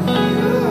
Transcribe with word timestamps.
slowly 0.00 0.61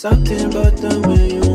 something 0.00 0.46
about 0.46 0.74
the 0.78 0.98
way 1.06 1.34
you 1.34 1.49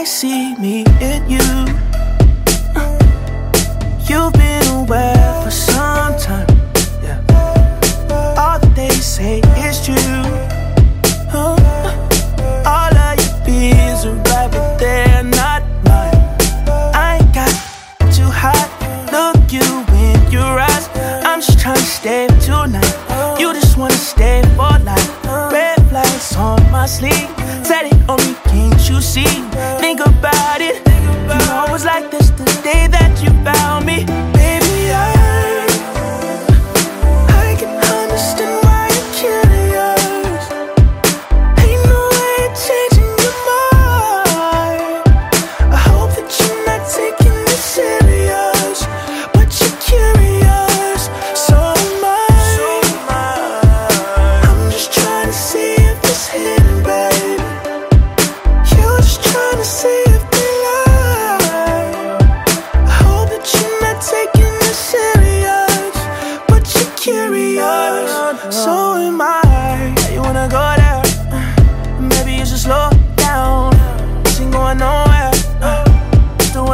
I 0.00 0.04
see 0.04 0.54
me 0.54 0.82
in 1.02 1.28
you. 1.28 1.89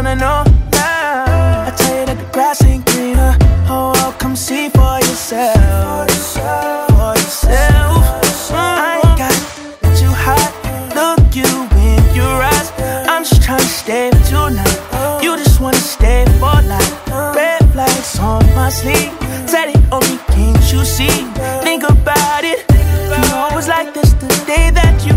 wanna 0.06 0.20
know. 0.20 0.44
I 0.72 1.72
tell 1.76 1.98
you 1.98 2.06
that 2.06 2.18
the 2.18 2.28
grass 2.32 2.62
ain't 2.64 2.86
greener. 2.86 3.36
Oh, 3.68 3.90
well, 3.94 4.12
come 4.12 4.36
see 4.36 4.68
for 4.68 4.98
yourself. 5.00 5.56
For 6.94 7.12
yourself. 7.18 8.02
I 8.52 9.00
ain't 9.02 9.18
got 9.18 9.34
it 9.82 9.98
too 9.98 10.14
hot. 10.26 10.52
Look 10.94 11.34
you 11.34 11.50
in 11.82 12.02
your 12.14 12.36
eyes. 12.52 12.70
I'm 13.10 13.24
just 13.24 13.42
trying 13.42 13.58
to 13.60 13.74
stay 13.82 14.10
for 14.12 14.22
tonight. 14.30 15.22
You 15.22 15.36
just 15.36 15.60
wanna 15.60 15.86
stay 15.96 16.24
for. 16.38 16.54
Red 17.34 17.62
on 18.20 18.44
my 18.54 18.70
sleeve. 18.70 19.12
You 20.72 20.84
see. 20.84 21.16
Think 21.62 21.84
about 21.84 22.44
it. 22.44 22.64
You 22.70 23.30
know 23.30 23.48
it 23.50 23.54
was 23.54 23.68
like 23.68 23.94
this 23.94 24.12
the 24.14 24.28
day 24.46 24.70
that 24.70 25.06
you. 25.06 25.15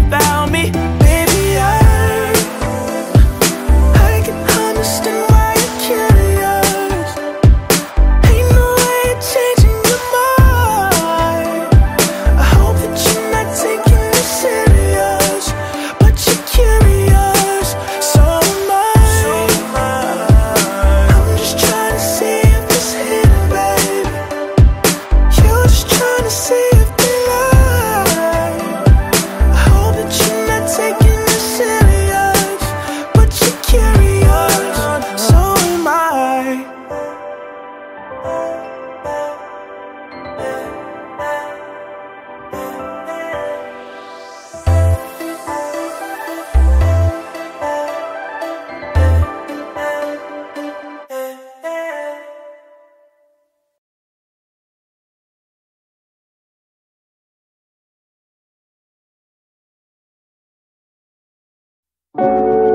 you 62.18 62.69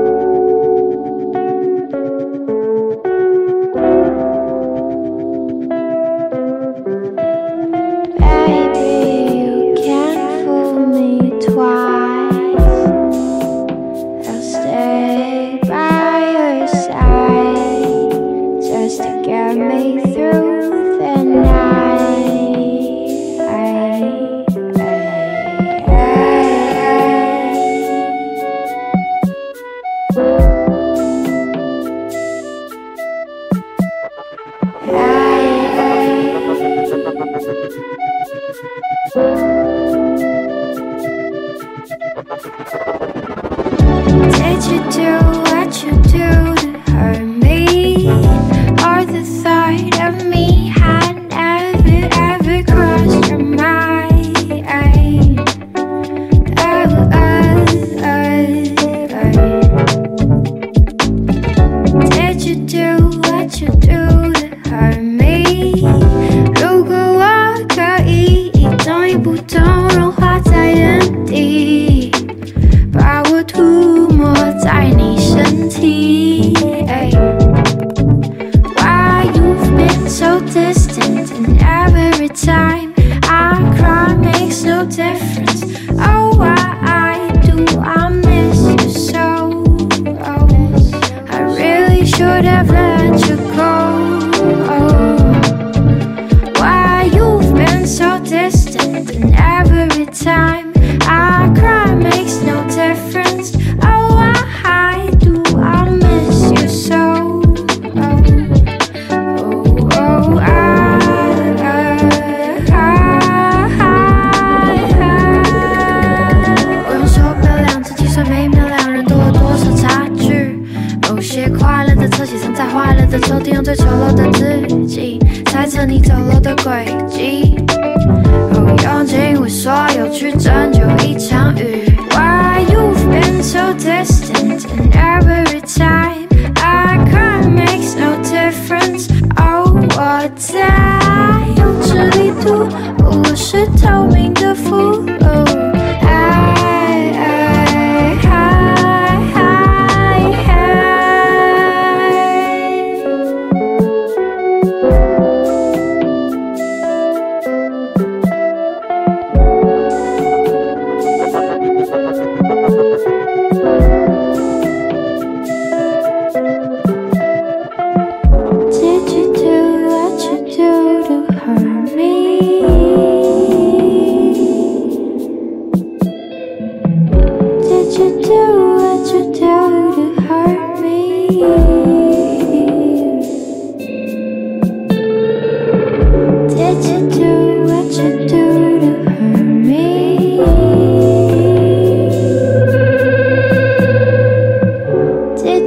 been 80.55 81.04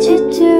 to 0.00 0.30
do 0.30 0.57